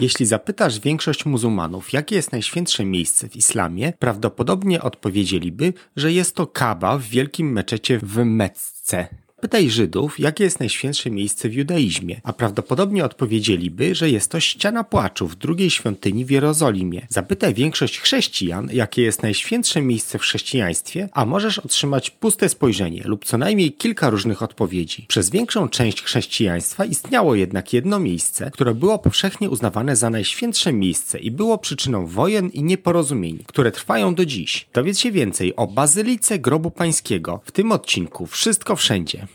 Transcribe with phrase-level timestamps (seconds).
[0.00, 6.46] Jeśli zapytasz większość muzułmanów, jakie jest najświętsze miejsce w islamie, prawdopodobnie odpowiedzieliby, że jest to
[6.46, 9.08] Kaaba w wielkim meczecie w Mecce.
[9.40, 14.84] Pytaj Żydów, jakie jest najświętsze miejsce w judaizmie, a prawdopodobnie odpowiedzieliby, że jest to ściana
[14.84, 17.06] płaczu w drugiej świątyni w Jerozolimie.
[17.08, 23.24] Zapytaj większość chrześcijan, jakie jest najświętsze miejsce w chrześcijaństwie, a możesz otrzymać puste spojrzenie lub
[23.24, 25.06] co najmniej kilka różnych odpowiedzi.
[25.08, 31.18] Przez większą część chrześcijaństwa istniało jednak jedno miejsce, które było powszechnie uznawane za najświętsze miejsce
[31.18, 34.66] i było przyczyną wojen i nieporozumień, które trwają do dziś.
[34.72, 39.26] Dowiedz się więcej o Bazylice Grobu Pańskiego w tym odcinku Wszystko Wszędzie.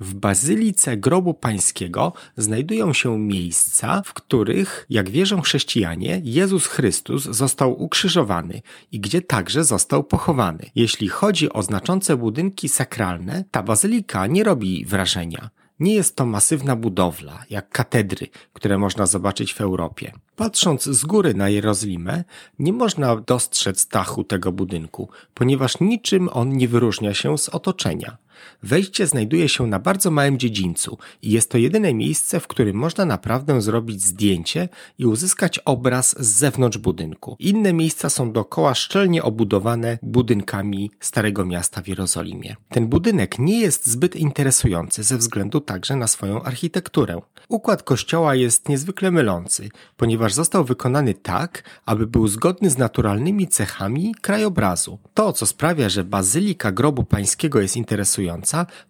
[0.00, 7.82] W bazylice grobu pańskiego znajdują się miejsca, w których, jak wierzą chrześcijanie, Jezus Chrystus został
[7.82, 10.70] ukrzyżowany i gdzie także został pochowany.
[10.74, 15.50] Jeśli chodzi o znaczące budynki sakralne, ta bazylika nie robi wrażenia.
[15.82, 20.12] Nie jest to masywna budowla, jak katedry, które można zobaczyć w Europie.
[20.36, 22.24] Patrząc z góry na Jerozolimę,
[22.58, 28.16] nie można dostrzec dachu tego budynku, ponieważ niczym on nie wyróżnia się z otoczenia.
[28.62, 33.04] Wejście znajduje się na bardzo małym dziedzińcu i jest to jedyne miejsce, w którym można
[33.04, 37.36] naprawdę zrobić zdjęcie i uzyskać obraz z zewnątrz budynku.
[37.38, 42.56] Inne miejsca są dookoła szczelnie obudowane budynkami Starego Miasta w Jerozolimie.
[42.68, 47.20] Ten budynek nie jest zbyt interesujący ze względu także na swoją architekturę.
[47.48, 54.14] Układ kościoła jest niezwykle mylący, ponieważ został wykonany tak, aby był zgodny z naturalnymi cechami
[54.20, 54.98] krajobrazu.
[55.14, 58.31] To, co sprawia, że bazylika grobu pańskiego jest interesująca,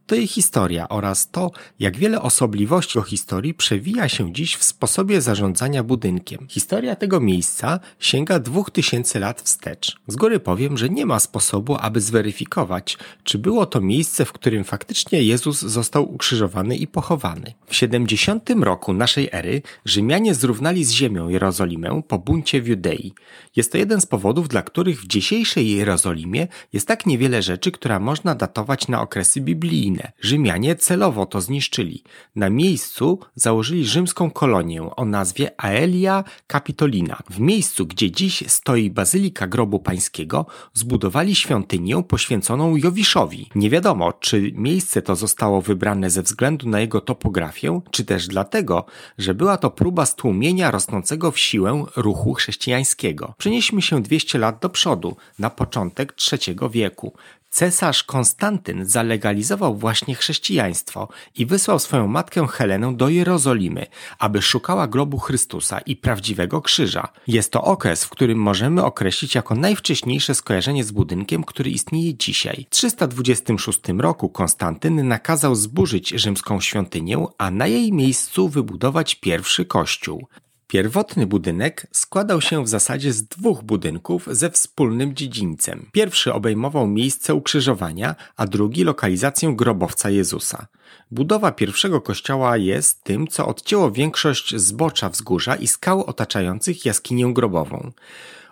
[0.07, 5.21] to jej historia oraz to, jak wiele osobliwości o historii przewija się dziś w sposobie
[5.21, 6.47] zarządzania budynkiem.
[6.49, 9.97] Historia tego miejsca sięga 2000 lat wstecz.
[10.07, 14.65] Z góry powiem, że nie ma sposobu, aby zweryfikować, czy było to miejsce, w którym
[14.65, 17.55] faktycznie Jezus został ukrzyżowany i pochowany.
[17.67, 23.13] W 70 roku naszej ery Rzymianie zrównali z ziemią Jerozolimę po buncie w Judei.
[23.57, 28.01] Jest to jeden z powodów, dla których w dzisiejszej Jerozolimie jest tak niewiele rzeczy, która
[28.01, 30.13] można datować na okres biblijne.
[30.21, 32.03] Rzymianie celowo to zniszczyli.
[32.37, 37.19] Na miejscu założyli rzymską kolonię o nazwie Aelia Capitolina.
[37.31, 43.49] W miejscu, gdzie dziś stoi Bazylika Grobu Pańskiego, zbudowali świątynię poświęconą Jowiszowi.
[43.55, 48.87] Nie wiadomo, czy miejsce to zostało wybrane ze względu na jego topografię, czy też dlatego,
[49.19, 53.35] że była to próba stłumienia rosnącego w siłę ruchu chrześcijańskiego.
[53.39, 57.13] Przenieśmy się 200 lat do przodu, na początek III wieku.
[57.53, 63.87] Cesarz Konstantyn zalegalizował właśnie chrześcijaństwo i wysłał swoją matkę Helenę do Jerozolimy,
[64.19, 67.09] aby szukała grobu Chrystusa i prawdziwego krzyża.
[67.27, 72.67] Jest to okres, w którym możemy określić jako najwcześniejsze skojarzenie z budynkiem, który istnieje dzisiaj.
[72.71, 80.27] W 326 roku Konstantyn nakazał zburzyć rzymską świątynię, a na jej miejscu wybudować pierwszy kościół.
[80.73, 85.87] Pierwotny budynek składał się w zasadzie z dwóch budynków ze wspólnym dziedzińcem.
[85.93, 90.67] Pierwszy obejmował miejsce ukrzyżowania, a drugi lokalizację grobowca Jezusa.
[91.11, 97.93] Budowa pierwszego kościoła jest tym, co odcięło większość zbocza wzgórza i skał otaczających jaskinię grobową.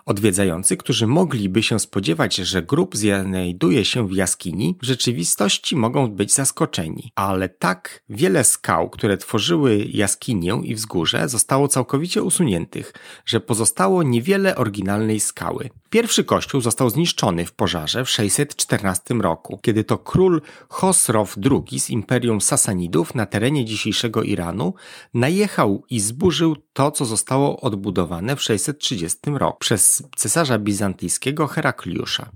[0.05, 6.33] Odwiedzający, którzy mogliby się spodziewać, że grób znajduje się w jaskini, w rzeczywistości mogą być
[6.33, 7.11] zaskoczeni.
[7.15, 12.93] Ale tak wiele skał, które tworzyły jaskinię i wzgórze, zostało całkowicie usuniętych,
[13.25, 15.69] że pozostało niewiele oryginalnej skały.
[15.91, 21.89] Pierwszy kościół został zniszczony w pożarze w 614 roku, kiedy to król Chosrow II z
[21.89, 24.73] Imperium Sasanidów na terenie dzisiejszego Iranu
[25.13, 32.29] najechał i zburzył to, co zostało odbudowane w 630 roku przez cesarza bizantyjskiego Herakliusza.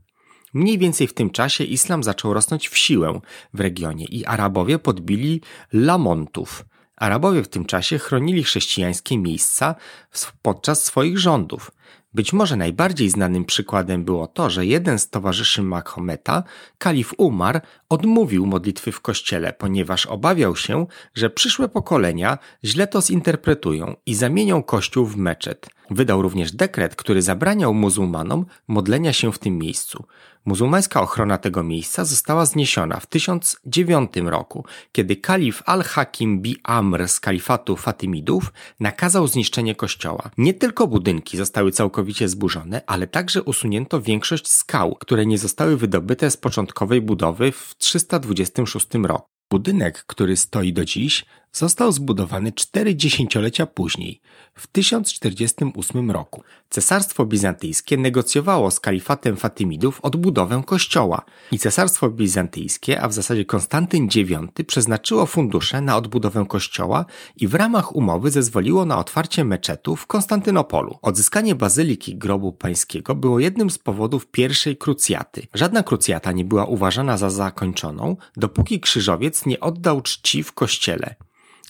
[0.54, 3.20] Mniej więcej w tym czasie islam zaczął rosnąć w siłę
[3.54, 5.42] w regionie i Arabowie podbili
[5.74, 6.66] Lamontów.
[6.98, 9.76] Arabowie w tym czasie chronili chrześcijańskie miejsca
[10.42, 11.72] podczas swoich rządów.
[12.16, 16.44] Być może najbardziej znanym przykładem było to, że jeden z towarzyszy Mahometa,
[16.78, 23.96] kalif Umar, odmówił modlitwy w kościele, ponieważ obawiał się, że przyszłe pokolenia źle to zinterpretują
[24.06, 25.70] i zamienią kościół w meczet.
[25.90, 30.06] Wydał również dekret, który zabraniał muzułmanom modlenia się w tym miejscu.
[30.46, 37.76] Muzułmańska ochrona tego miejsca została zniesiona w 1009 roku, kiedy kalif al-Hakim bi-Amr z kalifatu
[37.76, 40.30] Fatymidów nakazał zniszczenie kościoła.
[40.38, 46.32] Nie tylko budynki zostały całkowicie zburzone, ale także usunięto większość skał, które nie zostały wydobyte
[46.32, 49.36] z początkowej budowy w 326 roku.
[49.52, 54.22] Budynek, który stoi do dziś, został zbudowany cztery dziesięciolecia później,
[54.56, 56.44] w 1048 roku.
[56.70, 61.22] Cesarstwo Bizantyjskie negocjowało z kalifatem Fatymidów odbudowę kościoła
[61.52, 64.32] i Cesarstwo Bizantyjskie, a w zasadzie Konstantyn IX
[64.68, 67.06] przeznaczyło fundusze na odbudowę kościoła
[67.38, 70.98] i w ramach umowy zezwoliło na otwarcie meczetu w Konstantynopolu.
[71.02, 75.48] Odzyskanie bazyliki grobu pańskiego było jednym z powodów pierwszej krucjaty.
[75.54, 81.16] Żadna krucjata nie była uważana za zakończoną, dopóki krzyżowiec nie oddał czci w kościele.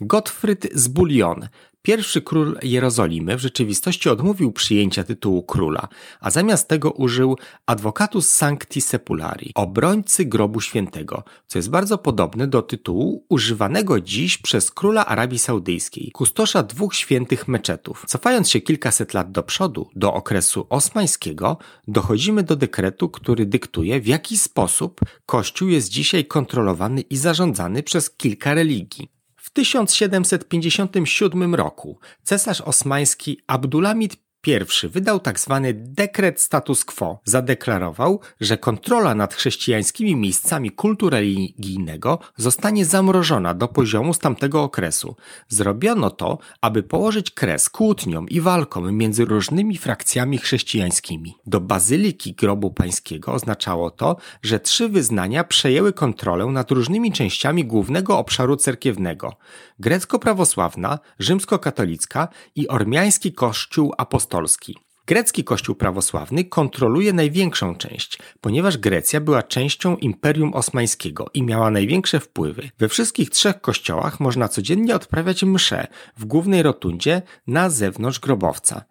[0.02, 1.48] Gottfried z Bullion,
[1.82, 5.88] pierwszy król Jerozolimy, w rzeczywistości odmówił przyjęcia tytułu króla,
[6.20, 12.62] a zamiast tego użył advocatus sancti sepulari, obrońcy grobu świętego, co jest bardzo podobne do
[12.62, 18.04] tytułu używanego dziś przez króla Arabii Saudyjskiej, kustosza dwóch świętych meczetów.
[18.08, 21.58] Cofając się kilkaset lat do przodu, do okresu osmańskiego,
[21.88, 28.10] dochodzimy do dekretu, który dyktuje, w jaki sposób Kościół jest dzisiaj kontrolowany i zarządzany przez
[28.10, 29.15] kilka religii.
[29.56, 35.62] W 1757 roku cesarz osmański Abdulhamid Pierwszy wydał tzw.
[35.64, 37.20] Tak dekret status quo.
[37.24, 45.16] Zadeklarował, że kontrola nad chrześcijańskimi miejscami kultu religijnego zostanie zamrożona do poziomu z tamtego okresu.
[45.48, 51.36] Zrobiono to, aby położyć kres kłótniom i walkom między różnymi frakcjami chrześcijańskimi.
[51.46, 58.18] Do bazyliki grobu pańskiego oznaczało to, że trzy wyznania przejęły kontrolę nad różnymi częściami głównego
[58.18, 59.34] obszaru cerkiewnego:
[59.80, 64.78] grecko-prawosławna, rzymsko-katolicka i ormiański kościół apostolski apostolski.
[65.08, 72.20] Grecki Kościół prawosławny kontroluje największą część, ponieważ Grecja była częścią Imperium Osmańskiego i miała największe
[72.20, 72.70] wpływy.
[72.80, 75.88] We wszystkich trzech kościołach można codziennie odprawiać msze
[76.18, 78.86] w głównej rotundzie na zewnątrz grobowca.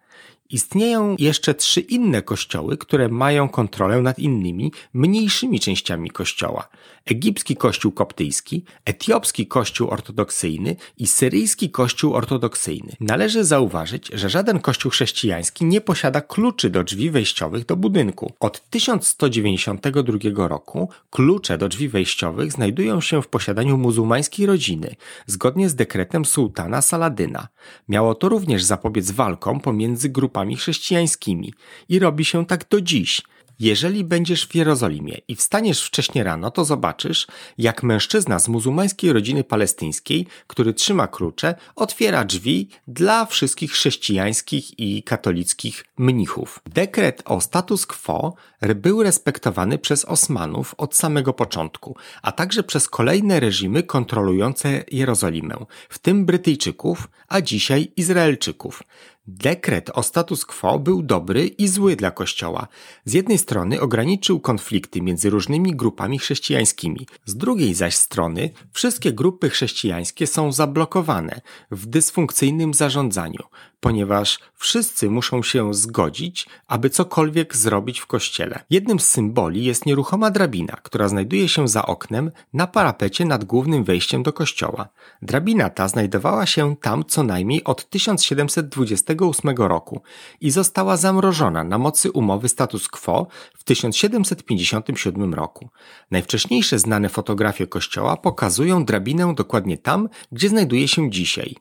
[0.49, 6.67] Istnieją jeszcze trzy inne kościoły, które mają kontrolę nad innymi, mniejszymi częściami kościoła.
[7.05, 12.95] Egipski kościół koptyjski, etiopski kościół ortodoksyjny i syryjski kościół ortodoksyjny.
[12.99, 18.33] Należy zauważyć, że żaden kościół chrześcijański nie posiada kluczy do drzwi wejściowych do budynku.
[18.39, 24.95] Od 1192 roku klucze do drzwi wejściowych znajdują się w posiadaniu muzułmańskiej rodziny,
[25.25, 27.47] zgodnie z dekretem sułtana Saladyna.
[27.89, 31.53] Miało to również zapobiec walkom pomiędzy grupami grupami chrześcijańskimi
[31.89, 33.21] i robi się tak do dziś–
[33.59, 37.27] jeżeli będziesz w Jerozolimie i wstaniesz wcześnie rano, to zobaczysz,
[37.57, 45.03] jak mężczyzna z muzułmańskiej rodziny palestyńskiej, który trzyma klucze, otwiera drzwi dla wszystkich chrześcijańskich i
[45.03, 46.59] katolickich mnichów.
[46.65, 48.33] Dekret o status quo
[48.75, 55.55] był respektowany przez Osmanów od samego początku, a także przez kolejne reżimy kontrolujące Jerozolimę,
[55.89, 58.83] w tym Brytyjczyków, a dzisiaj Izraelczyków.
[59.27, 62.67] Dekret o status quo był dobry i zły dla Kościoła.
[63.05, 69.49] Z jednej strony ograniczył konflikty między różnymi grupami chrześcijańskimi, z drugiej zaś strony wszystkie grupy
[69.49, 71.41] chrześcijańskie są zablokowane
[71.71, 73.43] w dysfunkcyjnym zarządzaniu,
[73.79, 78.63] ponieważ wszyscy muszą się zgodzić, aby cokolwiek zrobić w kościele.
[78.69, 83.83] Jednym z symboli jest nieruchoma drabina, która znajduje się za oknem na parapecie nad głównym
[83.83, 84.89] wejściem do kościoła.
[85.21, 90.01] Drabina ta znajdowała się tam co najmniej od 1728 roku
[90.41, 93.27] i została zamrożona na mocy umowy status quo
[93.57, 95.69] w 1757 roku.
[96.11, 101.55] Najwcześniejsze znane fotografie kościoła pokazują drabinę dokładnie tam, gdzie znajduje się dzisiaj.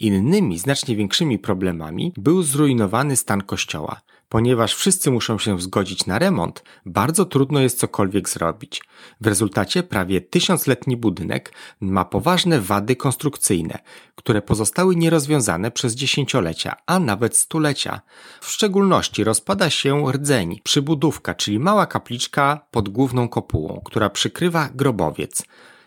[0.00, 4.00] Innymi, znacznie większymi problemami był zrujnowany stan kościoła.
[4.28, 8.82] Ponieważ wszyscy muszą się zgodzić na remont, bardzo trudno jest cokolwiek zrobić.
[9.20, 13.78] W rezultacie prawie tysiącletni budynek ma poważne wady konstrukcyjne,
[14.14, 18.00] które pozostały nierozwiązane przez dziesięciolecia, a nawet stulecia.
[18.40, 25.42] W szczególności rozpada się rdzeń, przybudówka, czyli mała kapliczka pod główną kopułą, która przykrywa grobowiec.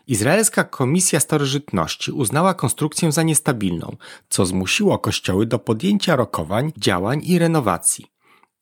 [0.07, 3.97] Izraelska Komisja Starożytności uznała konstrukcję za niestabilną,
[4.29, 8.05] co zmusiło kościoły do podjęcia rokowań, działań i renowacji.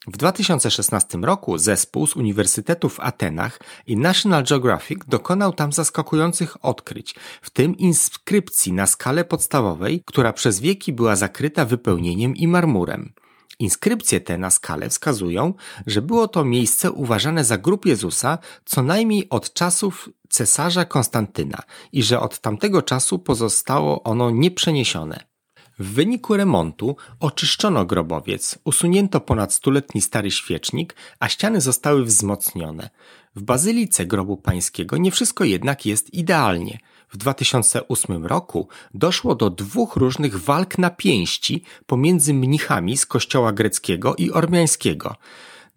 [0.08, 7.16] W 2016 roku zespół z Uniwersytetu w Atenach i National Geographic dokonał tam zaskakujących odkryć,
[7.42, 13.14] w tym inskrypcji na skalę podstawowej, która przez wieki była zakryta wypełnieniem i marmurem.
[13.60, 15.54] Inskrypcje te na skalę wskazują,
[15.88, 22.04] że było to miejsce uważane za grób Jezusa co najmniej od czasów cesarza Konstantyna i
[22.04, 25.36] że od tamtego czasu pozostało ono nieprzeniesione.
[25.80, 32.90] W wyniku remontu oczyszczono grobowiec, usunięto ponad stuletni stary świecznik, a ściany zostały wzmocnione.
[33.36, 36.80] W bazylice grobu pańskiego nie wszystko jednak jest idealnie.
[37.16, 44.16] W 2008 roku doszło do dwóch różnych walk na pięści pomiędzy mnichami z kościoła greckiego
[44.16, 45.16] i ormiańskiego.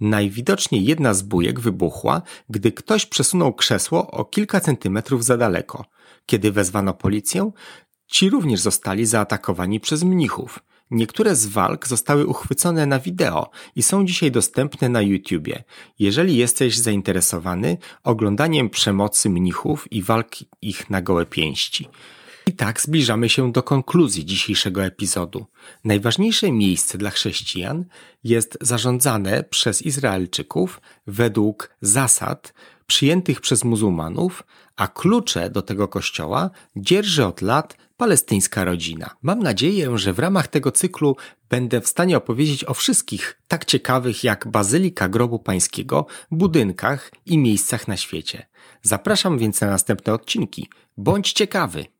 [0.01, 5.85] Najwidoczniej jedna z bujek wybuchła, gdy ktoś przesunął krzesło o kilka centymetrów za daleko.
[6.27, 7.51] Kiedy wezwano policję,
[8.07, 10.59] Ci również zostali zaatakowani przez mnichów.
[10.91, 15.65] Niektóre z walk zostały uchwycone na wideo i są dzisiaj dostępne na YouTubie.
[15.99, 20.31] Jeżeli jesteś zainteresowany oglądaniem przemocy mnichów i walk
[20.63, 21.89] ich na gołe pięści.
[22.47, 25.47] I tak zbliżamy się do konkluzji dzisiejszego epizodu.
[25.85, 27.85] Najważniejsze miejsce dla chrześcijan
[28.25, 32.55] jest zarządzane przez Izraelczyków według zasad
[32.87, 34.43] przyjętych przez muzułmanów,
[34.77, 39.11] a klucze do tego kościoła dzierży od lat palestyńska rodzina.
[39.23, 41.17] Mam nadzieję, że w ramach tego cyklu
[41.49, 47.89] będę w stanie opowiedzieć o wszystkich tak ciekawych jak Bazylika Grobu Pańskiego, budynkach i miejscach
[47.89, 48.47] na świecie.
[48.83, 50.69] Zapraszam więc na następne odcinki.
[50.97, 51.98] Bądź ciekawy!